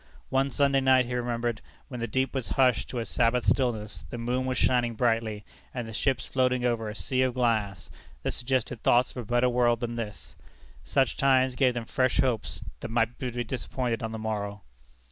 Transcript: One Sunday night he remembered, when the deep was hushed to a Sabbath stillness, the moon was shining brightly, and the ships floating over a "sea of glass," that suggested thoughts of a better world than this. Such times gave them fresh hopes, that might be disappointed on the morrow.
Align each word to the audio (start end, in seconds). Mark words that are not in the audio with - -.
One 0.31 0.49
Sunday 0.49 0.79
night 0.81 1.05
he 1.05 1.13
remembered, 1.13 1.61
when 1.87 1.99
the 1.99 2.07
deep 2.07 2.33
was 2.33 2.47
hushed 2.49 2.89
to 2.89 2.97
a 2.97 3.05
Sabbath 3.05 3.45
stillness, 3.45 4.07
the 4.09 4.17
moon 4.17 4.47
was 4.47 4.57
shining 4.57 4.95
brightly, 4.95 5.45
and 5.75 5.87
the 5.87 5.93
ships 5.93 6.25
floating 6.25 6.65
over 6.65 6.89
a 6.89 6.95
"sea 6.95 7.21
of 7.21 7.35
glass," 7.35 7.91
that 8.23 8.31
suggested 8.31 8.81
thoughts 8.81 9.11
of 9.11 9.17
a 9.17 9.25
better 9.31 9.47
world 9.47 9.79
than 9.79 9.97
this. 9.97 10.35
Such 10.83 11.17
times 11.17 11.53
gave 11.53 11.75
them 11.75 11.85
fresh 11.85 12.17
hopes, 12.19 12.63
that 12.79 12.89
might 12.89 13.19
be 13.19 13.43
disappointed 13.43 14.01
on 14.01 14.11
the 14.11 14.17
morrow. 14.17 14.63